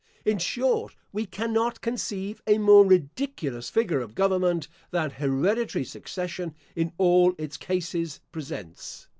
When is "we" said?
1.13-1.27